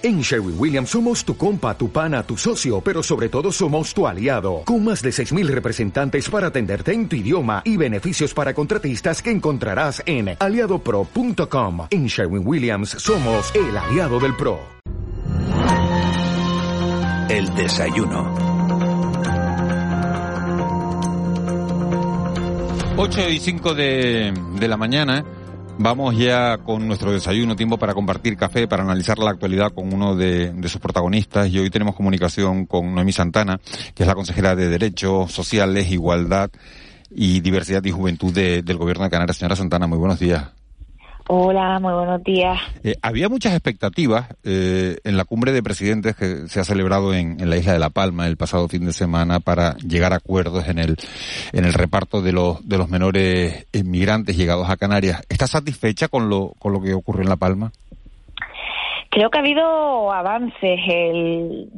[0.00, 4.06] En Sherwin Williams somos tu compa, tu pana, tu socio, pero sobre todo somos tu
[4.06, 9.20] aliado, con más de 6.000 representantes para atenderte en tu idioma y beneficios para contratistas
[9.20, 11.88] que encontrarás en aliadopro.com.
[11.90, 14.60] En Sherwin Williams somos el aliado del PRO.
[17.28, 18.48] El desayuno.
[22.96, 25.24] 8 y 5 de, de la mañana.
[25.80, 30.16] Vamos ya con nuestro desayuno, tiempo para compartir café, para analizar la actualidad con uno
[30.16, 31.48] de, sus protagonistas.
[31.50, 33.60] Y hoy tenemos comunicación con Noemí Santana,
[33.94, 36.50] que es la consejera de Derechos Sociales, Igualdad
[37.10, 39.36] y Diversidad y Juventud del Gobierno de Canarias.
[39.36, 40.57] Señora Santana, muy buenos días.
[41.30, 42.58] Hola, muy buenos días.
[42.82, 47.38] Eh, había muchas expectativas eh, en la cumbre de presidentes que se ha celebrado en,
[47.38, 50.66] en, la isla de La Palma el pasado fin de semana para llegar a acuerdos
[50.68, 50.96] en el,
[51.52, 55.22] en el reparto de los, de los menores inmigrantes llegados a Canarias.
[55.28, 57.72] ¿Está satisfecha con lo, con lo que ocurrió en La Palma?
[59.10, 60.80] Creo que ha habido avances.
[60.86, 61.68] El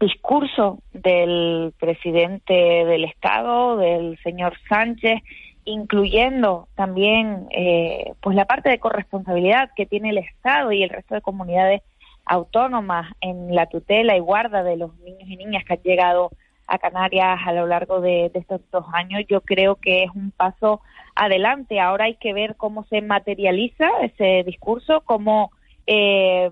[0.00, 5.20] discurso del presidente del Estado, del señor Sánchez,
[5.64, 11.14] incluyendo también eh, pues la parte de corresponsabilidad que tiene el Estado y el resto
[11.14, 11.82] de comunidades
[12.26, 16.30] autónomas en la tutela y guarda de los niños y niñas que han llegado
[16.66, 20.80] a Canarias a lo largo de, estos dos años, yo creo que es un paso
[21.14, 21.78] adelante.
[21.78, 25.50] Ahora hay que ver cómo se materializa ese discurso, cómo,
[25.86, 26.50] eh,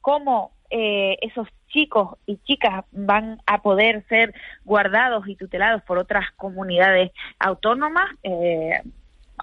[0.00, 4.32] cómo eh, esos chicos y chicas van a poder ser
[4.64, 8.80] guardados y tutelados por otras comunidades autónomas, eh,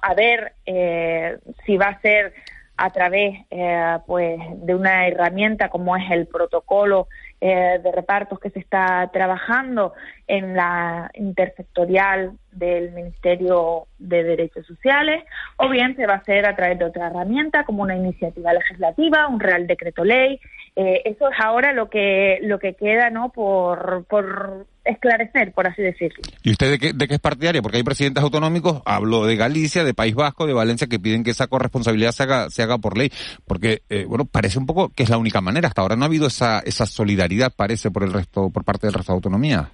[0.01, 2.33] a ver eh, si va a ser
[2.77, 7.07] a través eh, pues de una herramienta como es el protocolo
[7.41, 9.93] de repartos que se está trabajando
[10.27, 15.23] en la intersectorial del Ministerio de Derechos Sociales
[15.57, 19.27] o bien se va a hacer a través de otra herramienta como una iniciativa legislativa,
[19.27, 20.39] un real decreto ley.
[20.75, 25.81] Eh, eso es ahora lo que lo que queda no por, por esclarecer, por así
[25.81, 26.21] decirlo.
[26.43, 27.61] ¿Y usted de qué, de qué es partidaria?
[27.61, 31.31] Porque hay presidentes autonómicos, hablo de Galicia, de País Vasco, de Valencia, que piden que
[31.31, 33.11] esa corresponsabilidad se haga, se haga por ley.
[33.45, 35.67] Porque, eh, bueno, parece un poco que es la única manera.
[35.67, 38.93] Hasta ahora no ha habido esa, esa solidaridad, parece, por el resto, por parte del
[38.93, 39.69] resto de autonomía.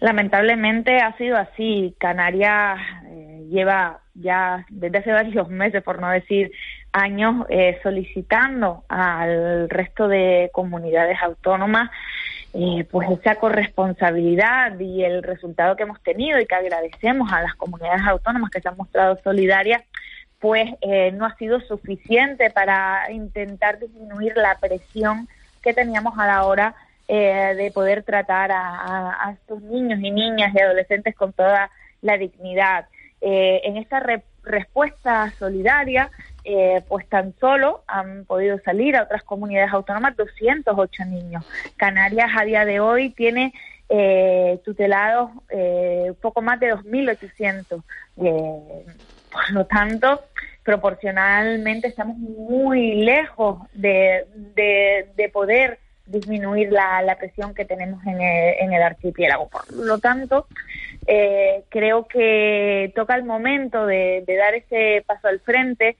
[0.00, 1.94] Lamentablemente ha sido así.
[1.98, 6.50] Canarias eh, lleva ya desde hace varios meses, por no decir
[6.92, 11.90] años eh, solicitando al resto de comunidades autónomas
[12.54, 17.54] eh, pues esa corresponsabilidad y el resultado que hemos tenido y que agradecemos a las
[17.56, 19.82] comunidades autónomas que se han mostrado solidarias
[20.38, 25.26] pues eh, no ha sido suficiente para intentar disminuir la presión
[25.62, 26.74] que teníamos a la hora
[27.06, 31.70] de poder tratar a, estos niños y niñas y adolescentes con toda
[32.00, 32.86] la dignidad.
[33.20, 34.02] en esta
[34.42, 36.10] respuesta solidaria
[36.46, 41.42] eh, pues tan solo han podido salir a otras comunidades autónomas 208 niños.
[41.78, 43.54] Canarias a día de hoy tiene
[43.88, 47.82] eh, tutelados eh, poco más de 2.800.
[49.32, 50.22] por lo tanto,
[50.62, 58.54] proporcionalmente estamos muy lejos de, de, poder disminuir la, la, presión que tenemos en el,
[58.60, 59.48] en el archipiélago.
[59.48, 60.46] Por lo tanto,
[61.70, 65.96] creo que toca el momento de dar ese paso al frente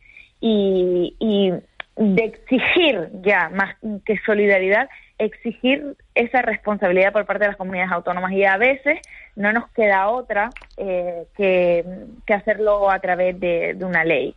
[0.46, 1.52] y,
[1.96, 4.88] de exigir ya más que solidaridad,
[5.18, 8.32] exigir esa responsabilidad por parte de las comunidades autónomas.
[8.32, 8.98] Y a veces
[9.36, 11.84] no nos queda otra eh, que,
[12.34, 14.34] hacerlo a través de, una ley,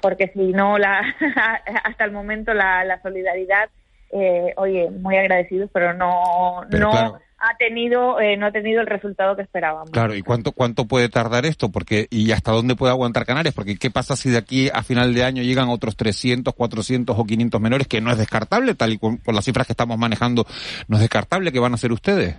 [0.00, 1.02] porque si no, la,
[1.84, 3.70] hasta el momento la, la solidaridad,
[4.12, 9.36] eh, oye, muy agradecidos, pero no, no ha tenido eh, no ha tenido el resultado
[9.36, 9.90] que esperábamos.
[9.90, 11.70] Claro, ¿y cuánto cuánto puede tardar esto?
[11.70, 13.54] Porque y hasta dónde puede aguantar Canarias?
[13.54, 17.24] Porque qué pasa si de aquí a final de año llegan otros 300, 400 o
[17.24, 20.46] 500 menores que no es descartable, tal y con, las cifras que estamos manejando,
[20.88, 22.36] no es descartable que van a hacer ustedes.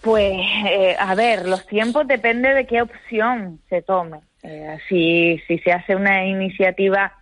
[0.00, 0.32] Pues
[0.66, 4.20] eh, a ver, los tiempos depende de qué opción se tome.
[4.42, 7.12] Eh, si si se hace una iniciativa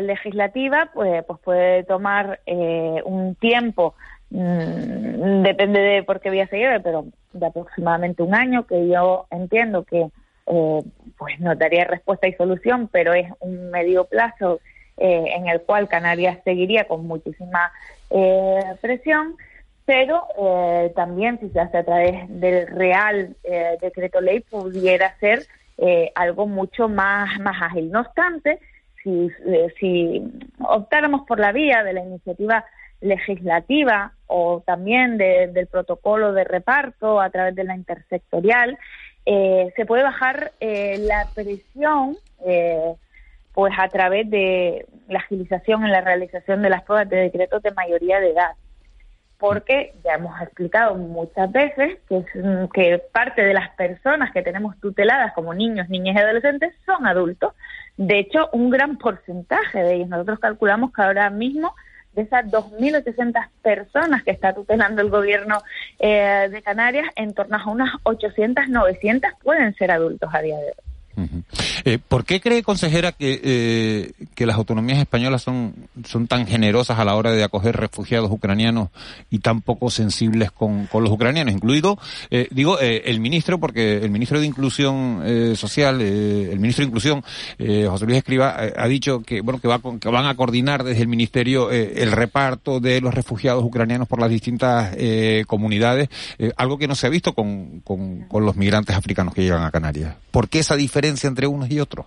[0.00, 2.40] legislativa, pues pues puede tomar
[3.04, 3.94] un tiempo
[4.32, 9.26] Mm, depende de por qué vía se lleve, pero de aproximadamente un año, que yo
[9.30, 10.08] entiendo que
[10.46, 10.82] eh,
[11.18, 14.60] pues no daría respuesta y solución, pero es un medio plazo
[14.96, 17.72] eh, en el cual Canarias seguiría con muchísima
[18.10, 19.36] eh, presión,
[19.84, 20.26] pero
[20.94, 23.36] también si se hace a través del Real
[23.80, 25.44] Decreto Ley pudiera ser
[26.14, 27.90] algo mucho más, más ágil.
[27.90, 28.60] No obstante,
[29.02, 29.28] si,
[29.80, 30.22] si
[30.60, 32.64] optáramos por la vía de la iniciativa
[33.00, 38.78] legislativa o también del protocolo de reparto a través de la intersectorial,
[39.26, 42.94] eh, se puede bajar eh, la presión eh,
[43.52, 47.72] pues a través de la agilización en la realización de las pruebas de decretos de
[47.72, 48.52] mayoría de edad.
[49.36, 52.24] Porque ya hemos explicado muchas veces que,
[52.72, 57.52] que parte de las personas que tenemos tuteladas como niños, niñas y adolescentes son adultos.
[57.98, 60.08] De hecho, un gran porcentaje de ellos.
[60.08, 61.74] Nosotros calculamos que ahora mismo
[62.14, 65.58] de esas 2.800 personas que está tutelando el gobierno
[65.98, 70.66] eh, de Canarias, en torno a unas 800, 900 pueden ser adultos a día de
[70.66, 71.42] hoy.
[71.84, 75.74] Eh, ¿Por qué cree, consejera, que, eh, que las autonomías españolas son,
[76.04, 78.88] son tan generosas a la hora de acoger refugiados ucranianos
[79.30, 81.54] y tan poco sensibles con, con los ucranianos?
[81.54, 81.98] Incluido,
[82.30, 86.88] eh, digo, eh, el ministro, porque el ministro de Inclusión eh, Social, el ministro de
[86.88, 91.02] Inclusión, José Luis Escriba, ha dicho que, bueno, que, va que van a coordinar desde
[91.02, 94.96] el ministerio el reparto de los refugiados ucranianos por las distintas
[95.46, 96.08] comunidades,
[96.56, 99.70] algo que no se ha visto con, con, con los migrantes africanos que llegan a
[99.70, 100.14] Canarias.
[100.30, 101.22] ¿Por qué esa diferencia?
[101.32, 102.06] entre y otros?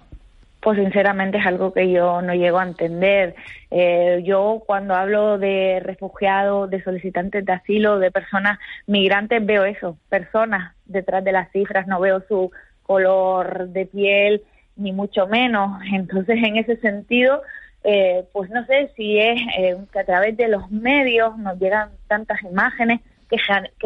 [0.62, 3.36] Pues sinceramente es algo que yo no llego a entender.
[3.70, 8.58] Eh, yo cuando hablo de refugiados, de solicitantes de asilo, de personas
[8.88, 14.42] migrantes, veo eso, personas detrás de las cifras, no veo su color de piel,
[14.76, 15.80] ni mucho menos.
[15.94, 17.44] Entonces, en ese sentido,
[17.84, 21.90] eh, pues no sé si es eh, que a través de los medios nos llegan
[22.08, 23.38] tantas imágenes que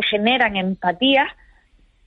[0.04, 1.28] generan empatía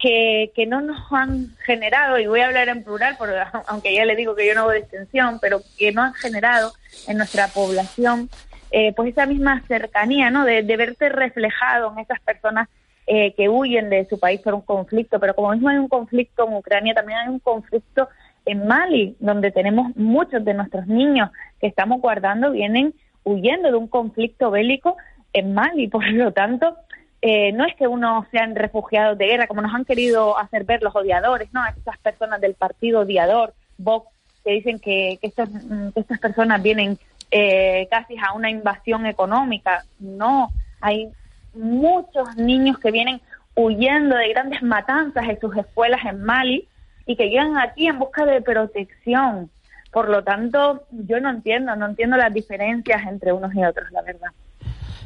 [0.02, 3.34] que, no nos han generado, y voy a hablar en plural, porque,
[3.68, 6.72] aunque ya le digo que yo no hago extensión, pero que no han generado
[7.06, 8.28] en nuestra población
[8.72, 10.44] eh, pues esa misma cercanía, ¿no?
[10.44, 12.68] De, verte reflejado en esas personas
[13.06, 16.48] eh, que huyen de su país por un conflicto, pero como mismo hay un conflicto
[16.48, 18.08] en Ucrania, también hay un conflicto
[18.46, 22.94] en Mali, donde tenemos muchos de nuestros niños que estamos guardando, vienen
[23.24, 24.96] huyendo de un conflicto bélico
[25.32, 25.88] en Mali.
[25.88, 26.76] Por lo tanto,
[27.24, 30.82] eh, no es que uno sean refugiados de guerra, como nos han querido hacer ver
[30.82, 31.64] los odiadores, ¿no?
[31.64, 34.08] Esas personas del partido odiador, Vox,
[34.44, 36.98] que dicen que, estas, mm, estas personas vienen
[37.30, 39.84] eh, casi a una invasión económica.
[40.00, 41.10] No, hay
[41.54, 43.20] muchos niños que vienen
[43.54, 46.68] huyendo de grandes matanzas en sus escuelas en Mali
[47.06, 49.48] y que llegan aquí en busca de protección.
[49.92, 54.02] Por lo tanto, yo no entiendo, no entiendo las diferencias entre unos y otros, la
[54.02, 54.30] verdad.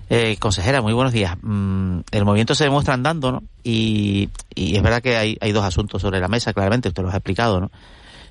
[0.09, 1.37] Eh, consejera, muy buenos días.
[1.43, 3.43] Mm, el movimiento se demuestra andando, ¿no?
[3.65, 7.61] Y, es verdad que hay, dos asuntos sobre la mesa, claramente, usted los ha explicado,
[7.61, 7.71] ¿no?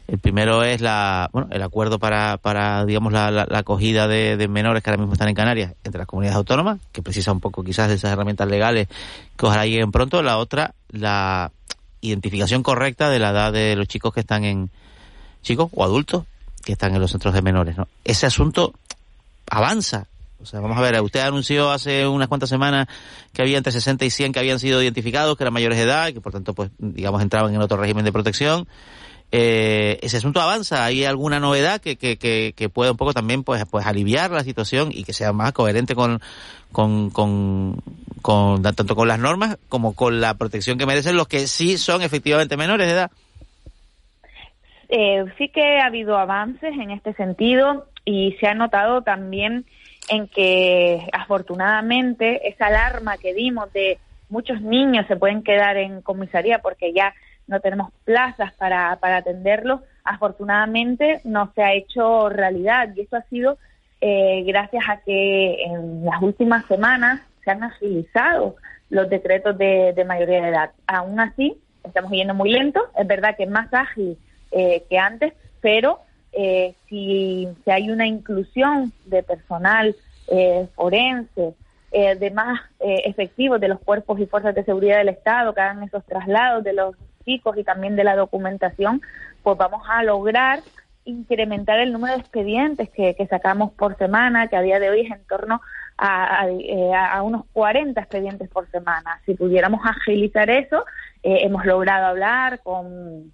[0.07, 4.89] El primero es la, bueno, el acuerdo para, para digamos, la, acogida de, menores que
[4.91, 7.95] ahora mismo están en Canarias entre las comunidades autónomas, que precisa un poco quizás de
[7.95, 8.87] esas herramientas legales
[9.35, 10.21] que ojalá lleguen pronto.
[10.21, 11.51] La otra, la
[12.01, 14.69] identificación correcta de la edad de los chicos que están en,
[15.41, 16.25] chicos o adultos
[16.63, 17.87] que están en los centros de menores, ¿no?
[18.03, 18.73] Ese asunto
[19.49, 20.07] avanza
[20.41, 22.87] o sea, vamos a ver, usted anunció hace unas cuantas semanas
[23.33, 26.07] que había entre 60 y 100 que habían sido identificados, que eran mayores de edad,
[26.07, 28.67] y que por tanto, pues, digamos, entraban en otro régimen de protección.
[29.31, 33.43] Eh, ese asunto avanza, ¿hay alguna novedad que, que, que, que, pueda un poco también
[33.43, 36.21] pues, pues aliviar la situación y que sea más coherente con,
[36.71, 41.77] con, con, tanto con las normas como con la protección que merecen los que sí
[41.77, 43.11] son efectivamente menores de edad?
[44.89, 49.65] Eh, sí que ha habido avances en este sentido y se ha notado también
[50.09, 53.97] en que afortunadamente esa alarma que dimos de
[54.29, 57.13] muchos niños se pueden quedar en comisaría porque ya
[57.47, 63.21] no tenemos plazas para, para atenderlos, afortunadamente no se ha hecho realidad y eso ha
[63.23, 63.57] sido
[64.01, 68.55] eh, gracias a que en las últimas semanas se han agilizado
[68.89, 70.71] los decretos de, mayoría de edad.
[70.87, 74.17] Aún así, estamos yendo muy lento, es verdad que es más ágil
[74.51, 75.99] eh, que antes, pero
[76.35, 79.95] eh, si, hay una inclusión de personal
[80.27, 81.53] eh, forense,
[81.91, 85.61] eh, de más eh, efectivos de los cuerpos y fuerzas de seguridad del Estado que
[85.61, 89.01] hagan esos traslados de los chicos y también de la documentación,
[89.43, 90.59] pues vamos a lograr
[91.05, 95.11] incrementar el número de expedientes que, sacamos por semana, que a día de hoy es
[95.11, 95.61] en torno
[95.97, 96.47] a,
[97.11, 99.21] a, unos 40 expedientes por semana.
[99.25, 100.83] Si pudiéramos agilizar eso,
[101.21, 103.31] hemos logrado hablar con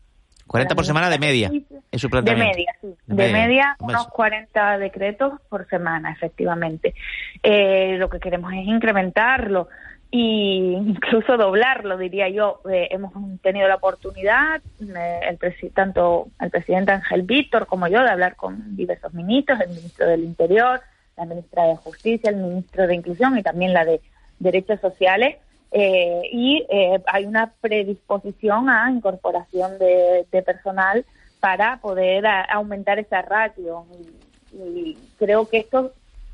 [0.52, 2.76] 40 por semana de media, en su De media.
[3.16, 6.94] De, media, unos 40 decretos por semana, efectivamente.
[7.44, 9.68] Eh, lo que queremos es incrementarlo
[10.12, 12.62] e incluso doblarlo, diría yo.
[12.70, 18.10] Eh, hemos tenido la oportunidad, eh, el tanto el presidente Ángel Víctor como yo, de
[18.10, 20.82] hablar con diversos ministros, el ministro del Interior,
[21.18, 24.02] la ministra de Justicia, el ministro de Inclusión y también la de
[24.40, 25.38] Derechos Sociales,
[25.72, 31.06] eh, y eh, hay una predisposición a incorporación de, personal
[31.42, 33.86] para poder aumentar esa ratio.
[34.54, 35.92] Y, creo que esto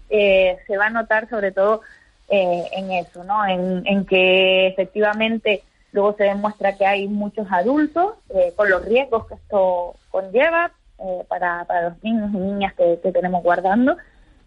[0.09, 1.81] eh, se va a notar sobre todo
[2.29, 3.45] en eso, ¿no?
[3.45, 8.15] En, que efectivamente luego se demuestra que hay muchos adultos
[8.55, 13.43] con los riesgos que esto conlleva, eh, para, para los niños y niñas que, tenemos
[13.43, 13.97] guardando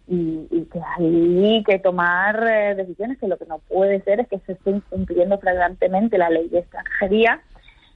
[0.05, 4.39] y, que hay que tomar eh, decisiones que lo que no puede ser es que
[4.39, 7.39] se esté incumpliendo flagrantemente la ley de extranjería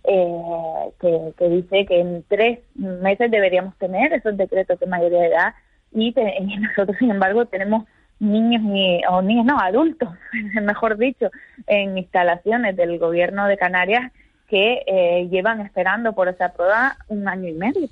[0.08, 5.54] eh, que, dice que en tres meses deberíamos tener esos decretos de mayoría de edad
[5.92, 7.86] y, y nosotros sin embargo tenemos
[8.20, 10.10] niños y, o niños no adultos
[10.62, 11.30] mejor dicho
[11.68, 14.12] en instalaciones del gobierno de Canarias
[14.48, 17.90] que eh, llevan esperando por esa prueba un año y medio.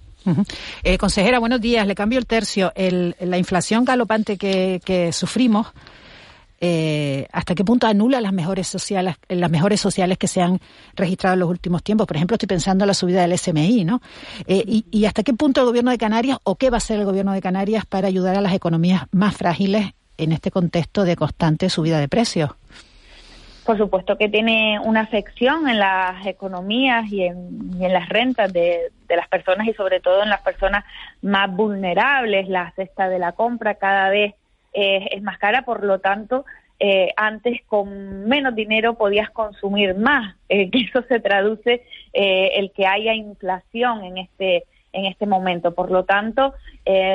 [0.83, 1.87] eh, consejera, buenos días.
[1.87, 2.71] Le cambio el tercio.
[2.75, 5.73] El, la inflación galopante que, que sufrimos,
[6.65, 10.61] eh, ¿hasta qué punto anula las mejores sociales, las mejores sociales que se han
[10.95, 12.07] registrado en los últimos tiempos?
[12.07, 14.01] Por ejemplo, estoy pensando en la subida del SMI, ¿no?
[14.47, 17.01] Eh, y, y, hasta qué punto el gobierno de Canarias o qué va a hacer
[17.01, 21.17] el gobierno de Canarias para ayudar a las economías más frágiles en este contexto de
[21.17, 22.51] constante subida de precios?
[23.65, 29.27] por supuesto que tiene una afección en las economías y en, las rentas de, las
[29.29, 30.83] personas y sobre todo en las personas
[31.21, 32.49] más vulnerables.
[32.49, 34.35] La cesta de la compra cada vez
[34.73, 36.45] eh, es más cara, por lo tanto,
[36.79, 40.35] eh, antes con menos dinero podías consumir más.
[40.49, 45.73] Eh, que eso se traduce el que haya inflación en este en este momento.
[45.73, 46.53] Por lo tanto,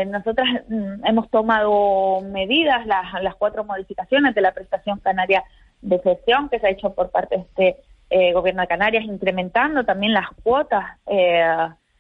[0.09, 5.45] nosotras mm, hemos tomado medidas, las, las cuatro modificaciones de la prestación canaria
[5.81, 9.85] de gestión que se ha hecho por parte de este eh, gobierno de Canarias, incrementando
[9.85, 11.47] también las cuotas, eh,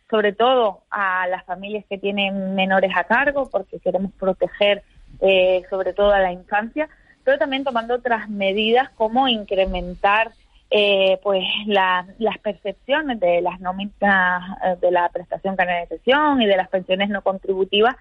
[0.08, 4.82] sobre todo a las familias que tienen menores a cargo, porque queremos proteger
[5.20, 6.88] eh, sobre todo a la infancia,
[7.24, 10.32] pero también tomando otras medidas como incrementar
[11.22, 14.42] pues las percepciones de las nóminas
[14.82, 15.56] de la prestación
[15.88, 17.96] gestión y de las pensiones no contributivas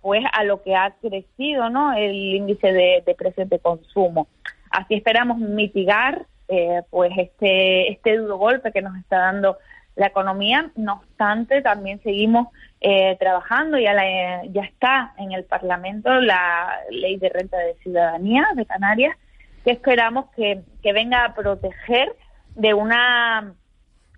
[0.00, 4.28] pues a lo que ha crecido no el índice de, de precios de consumo.
[4.70, 9.56] Así esperamos mitigar eh, pues este, este duro golpe que nos está dando
[9.96, 10.70] la economía.
[10.76, 12.48] No obstante, también seguimos
[12.84, 18.44] eh, trabajando, ya, la, ya está en el Parlamento la ley de renta de ciudadanía
[18.56, 19.16] de Canarias,
[19.64, 22.12] que esperamos que, venga a proteger
[22.56, 23.54] de una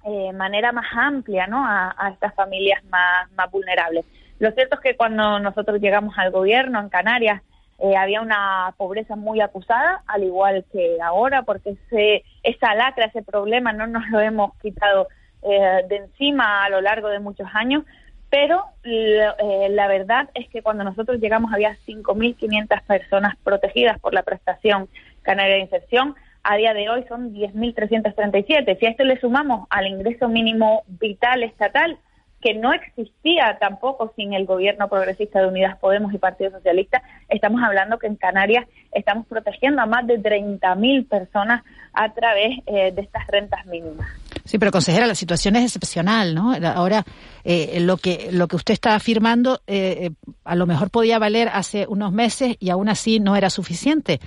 [0.04, 1.64] eh, manera más amplia ¿no?
[1.64, 4.06] a, a estas familias más, más vulnerables.
[4.38, 7.42] Lo cierto es que cuando nosotros llegamos al gobierno en Canarias,
[7.78, 13.22] eh, había una pobreza muy acusada, al igual que ahora, porque ese, esa lacra, ese
[13.22, 15.08] problema no nos lo hemos quitado
[15.42, 17.84] eh, de encima a lo largo de muchos años,
[18.34, 24.24] pero eh, la verdad es que cuando nosotros llegamos había 5.500 personas protegidas por la
[24.24, 24.88] prestación
[25.22, 28.76] canaria de inserción, a día de hoy son 10.337.
[28.76, 31.96] Si a esto le sumamos al ingreso mínimo vital estatal,
[32.40, 37.04] que no existía tampoco sin el gobierno progresista de Unidas Podemos y Partido Socialista.
[37.28, 41.62] Estamos hablando que en Canarias estamos protegiendo a más de 30.000 personas
[41.92, 44.23] a través eh, de estas rentas mínimas.
[44.44, 46.54] Sí, pero consejera, la situación es excepcional, ¿no?
[46.74, 47.04] Ahora,
[47.44, 50.10] eh, lo que lo que usted está afirmando eh,
[50.44, 54.20] a lo mejor podía valer hace unos meses y aún así no era suficiente.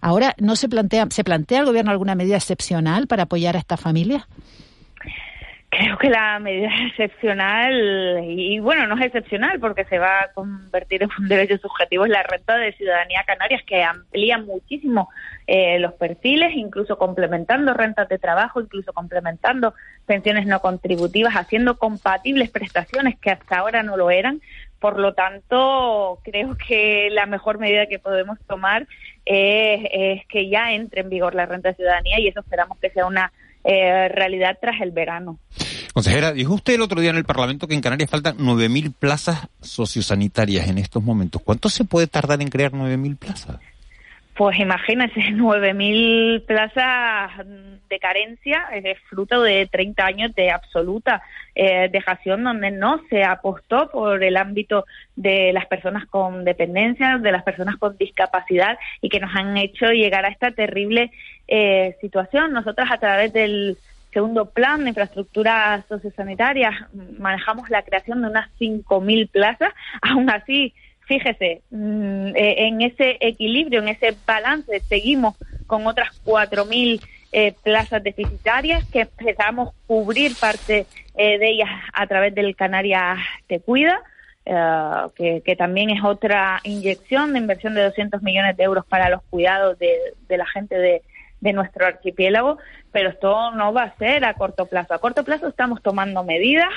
[0.00, 3.80] Ahora, ¿no se plantea se plantea el gobierno alguna medida excepcional para apoyar a estas
[3.80, 4.24] familias?
[5.76, 10.32] Creo que la medida es excepcional y bueno, no es excepcional porque se va a
[10.32, 15.10] convertir en un derecho subjetivo es la renta de ciudadanía canarias que amplía muchísimo
[15.46, 19.74] eh, los perfiles, incluso complementando rentas de trabajo, incluso complementando
[20.06, 24.40] pensiones no contributivas, haciendo compatibles prestaciones que hasta ahora no lo eran.
[24.80, 28.86] Por lo tanto, creo que la mejor medida que podemos tomar
[29.26, 32.90] es, es que ya entre en vigor la renta de ciudadanía y eso esperamos que
[32.90, 33.30] sea una
[33.68, 35.40] eh, realidad tras el verano.
[35.92, 39.48] Consejera, dijo usted el otro día en el Parlamento que en Canarias faltan 9.000 plazas
[39.60, 41.42] sociosanitarias en estos momentos.
[41.42, 43.58] ¿Cuánto se puede tardar en crear 9.000 plazas?
[44.36, 47.46] Pues imagínense, 9.000 plazas
[47.88, 51.22] de carencia es fruto de 30 años de absoluta
[51.54, 57.32] eh, dejación donde no se apostó por el ámbito de las personas con dependencia, de
[57.32, 61.12] las personas con discapacidad y que nos han hecho llegar a esta terrible
[61.48, 62.52] eh, situación.
[62.52, 63.78] Nosotras a través del
[64.16, 66.72] segundo plan de infraestructuras sociosanitarias
[67.18, 69.74] manejamos la creación de unas 5.000 plazas.
[70.00, 77.02] Aún así, fíjese, mm, eh, en ese equilibrio, en ese balance, seguimos con otras 4.000
[77.32, 83.18] eh, plazas deficitarias que empezamos a cubrir parte eh, de ellas a través del Canarias
[83.46, 84.00] Te Cuida,
[85.14, 89.20] que, que, también es otra inyección de inversión de 200 millones de euros para los
[89.24, 89.92] cuidados de,
[90.28, 91.02] de la gente de,
[91.46, 92.58] de nuestro archipiélago,
[92.92, 94.94] pero esto no va a ser a corto plazo.
[94.94, 96.68] A corto plazo estamos tomando medidas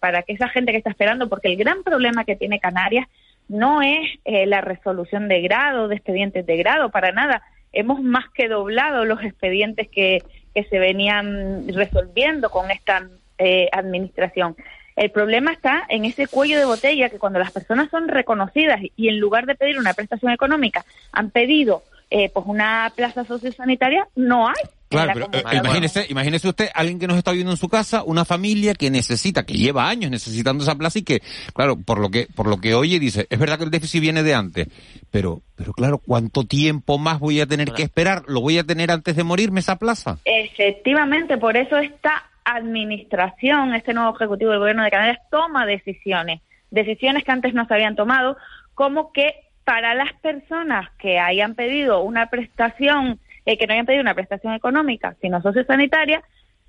[0.00, 3.06] para que esa gente que está esperando, porque el gran problema que tiene Canarias
[3.50, 7.42] no es eh, la resolución de grado, de expedientes de grado, para nada.
[7.72, 10.22] Hemos más que doblado los expedientes que,
[10.54, 13.08] que se venían resolviendo con esta
[13.38, 14.56] eh, administración.
[14.94, 19.08] El problema está en ese cuello de botella que cuando las personas son reconocidas y
[19.08, 24.48] en lugar de pedir una prestación económica han pedido eh, pues una plaza sociosanitaria, no
[24.48, 24.54] hay.
[24.88, 28.24] Claro, pero eh, imagínese, imagínese usted alguien que nos está viendo en su casa, una
[28.24, 31.22] familia que necesita, que lleva años necesitando esa plaza y que,
[31.54, 34.24] claro, por lo que, por lo que oye dice, es verdad que el déficit viene
[34.24, 34.66] de antes,
[35.12, 38.24] pero, pero claro, ¿cuánto tiempo más voy a tener que esperar?
[38.26, 40.18] ¿Lo voy a tener antes de morirme esa plaza?
[40.24, 46.40] Efectivamente, por eso esta administración, este nuevo ejecutivo del gobierno de Canarias toma decisiones,
[46.72, 48.36] decisiones que antes no se habían tomado,
[48.74, 54.02] como que para las personas que hayan pedido una prestación, eh, que no hayan pedido
[54.02, 56.22] una prestación económica, sino sociosanitaria,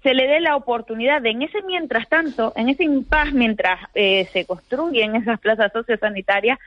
[0.04, 4.28] se le dé la oportunidad de en ese mientras tanto, en ese impas mientras eh,
[4.34, 6.58] se construyen esas plazas sociosanitarias,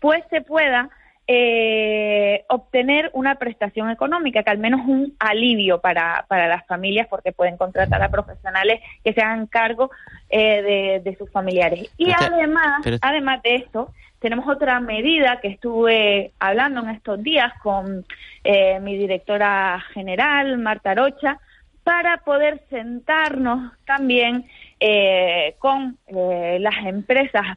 [0.00, 0.90] pues se pueda
[1.26, 7.32] eh, obtener una prestación económica, que al menos un alivio para, para las familias, porque
[7.32, 9.90] pueden contratar a profesionales que se hagan cargo
[10.30, 11.88] de, de, sus familiares.
[11.96, 13.92] Y además, además de esto,
[14.24, 18.06] tenemos otra medida que estuve hablando en estos días con
[18.42, 21.38] eh, mi directora general, Marta Rocha,
[21.82, 24.46] para poder sentarnos también
[24.86, 27.56] eh, con eh, las empresas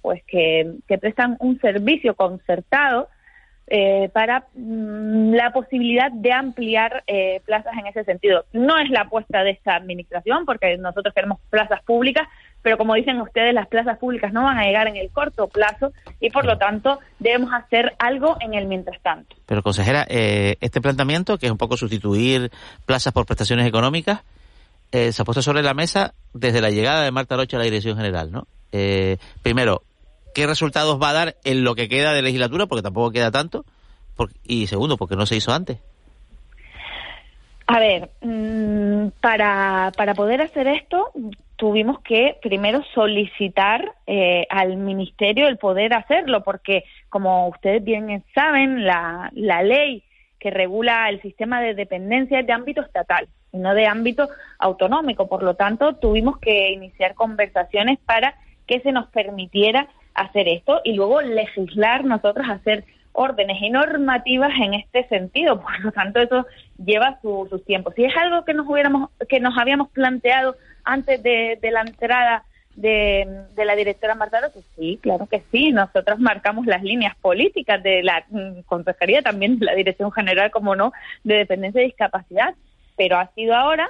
[0.00, 3.08] pues que, que, prestan un servicio concertado
[4.12, 7.04] para mm, la posibilidad de ampliar
[7.44, 8.46] plazas en ese sentido.
[8.54, 12.26] No es la apuesta de esta administración, porque nosotros queremos plazas públicas,
[12.64, 15.92] pero como dicen ustedes, las plazas públicas no van a llegar en el corto plazo
[16.18, 19.36] y por lo tanto debemos hacer algo en el mientras tanto.
[19.44, 22.50] Pero consejera, eh, este planteamiento, que es un poco sustituir
[22.86, 24.22] plazas por prestaciones económicas,
[24.94, 27.64] eh, se ha puesto sobre la mesa desde la llegada de Marta Rocha a la
[27.64, 28.46] Dirección General, ¿no?
[28.70, 29.82] Eh, primero,
[30.36, 32.66] ¿qué resultados va a dar en lo que queda de legislatura?
[32.66, 33.64] Porque tampoco queda tanto.
[34.44, 35.78] y segundo, porque no se hizo antes.
[37.66, 41.10] A ver, mm, para, para poder hacer esto,
[41.56, 48.84] tuvimos que primero solicitar eh, al ministerio el poder hacerlo, porque como ustedes bien saben,
[48.84, 50.04] la, la ley
[50.38, 54.28] que regula el sistema de dependencia de ámbito estatal y no de ámbito
[54.58, 55.28] autonómico.
[55.28, 58.34] Por lo tanto, tuvimos que iniciar conversaciones para
[58.66, 64.74] que se nos permitiera hacer esto y luego legislar nosotros hacer órdenes y normativas en
[64.74, 65.60] este sentido.
[65.62, 66.46] Por lo tanto, eso
[66.84, 67.94] lleva sus su tiempos.
[67.94, 73.46] Si es algo que nos hubiéramos, que nos habíamos planteado antes de, la entrada de,
[73.56, 75.72] la directora Marta pues sí, claro que sí.
[75.72, 80.74] Nosotros marcamos las líneas políticas de la mm, Consejería, también de la Dirección General, como
[80.74, 82.54] no, de Dependencia y Discapacidad.
[82.96, 83.88] Pero ha sido ahora,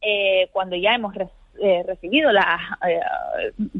[0.00, 3.00] eh, cuando ya hemos eh, recibido la, eh,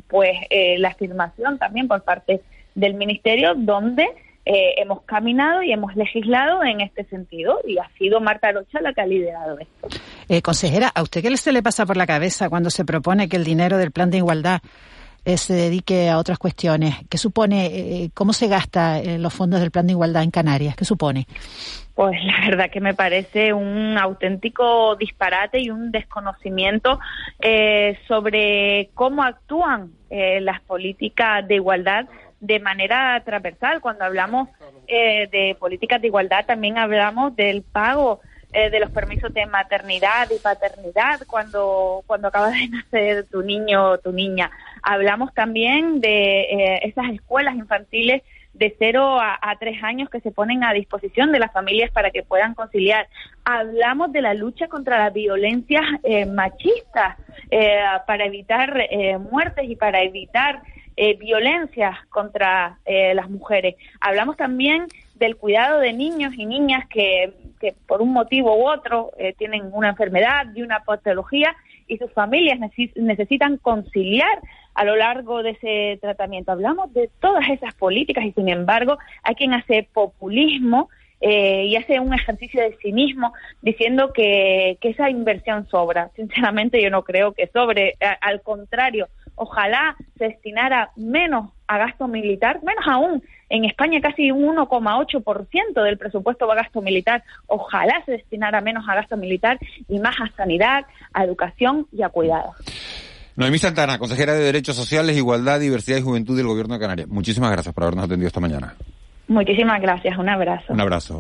[0.09, 0.37] pues,
[0.79, 2.43] la afirmación también por parte
[2.75, 4.07] del Ministerio, donde
[4.47, 8.93] eh, hemos caminado y hemos legislado en este sentido y ha sido Marta Rocha la
[8.93, 9.89] que ha liderado esto.
[10.29, 13.37] Eh, consejera, ¿a usted qué se le pasa por la cabeza cuando se propone que
[13.37, 14.61] el dinero del plan de igualdad
[15.25, 16.95] eh, se dedique a otras cuestiones?
[17.09, 20.77] ¿Qué supone, cómo se gasta los fondos del plan de igualdad en Canarias?
[20.77, 21.27] ¿Qué supone?
[21.95, 26.99] Pues la verdad que me parece un auténtico disparate y un desconocimiento
[28.09, 32.07] sobre cómo actúan las políticas de igualdad
[32.45, 33.81] de manera transversal.
[33.81, 34.49] Cuando hablamos
[34.87, 38.21] eh, de políticas de igualdad, también hablamos del pago
[38.53, 43.93] eh, de los permisos de maternidad y paternidad cuando, cuando acaba de nacer tu niño
[43.93, 44.51] o tu niña.
[44.83, 48.23] Hablamos también de eh, esas escuelas infantiles
[48.55, 52.23] de cero a, tres años que se ponen a disposición de las familias para que
[52.23, 53.09] puedan conciliar.
[53.45, 55.83] Hablamos de la lucha contra las violencias
[56.33, 57.17] machistas
[58.07, 58.89] para evitar
[59.19, 60.63] muertes y para evitar
[60.97, 63.75] eh, violencias contra eh, las mujeres.
[64.01, 64.87] Hablamos también
[65.17, 69.71] del cuidado de niños y niñas que, que por un motivo u otro eh, tienen
[69.73, 71.57] una enfermedad y una patología
[71.89, 72.61] y sus familias
[72.95, 74.39] necesitan conciliar
[74.75, 76.53] a lo largo de ese tratamiento.
[76.53, 80.89] Hablamos de todas esas políticas y sin embargo hay quien hace populismo
[81.21, 83.33] eh, y hace un ejercicio de cinismo
[83.63, 86.11] diciendo que, que, esa inversión sobra.
[86.17, 92.63] Sinceramente yo no creo que sobre, al contrario, ojalá se destinara menos a gasto militar,
[92.63, 93.23] menos aún.
[93.49, 97.23] En España casi un 1,8% del presupuesto va a gasto militar.
[97.47, 99.59] Ojalá se destinara menos a gasto militar
[99.89, 102.57] y más a sanidad, a educación y a cuidados.
[103.37, 107.09] Noemí Santana, consejera de Derechos Sociales, Igualdad, Diversidad y Juventud del Gobierno de Canarias.
[107.09, 108.75] Muchísimas gracias por habernos atendido esta mañana.
[109.27, 110.17] Muchísimas gracias.
[110.19, 110.73] Un abrazo.
[110.73, 111.13] Un abrazo.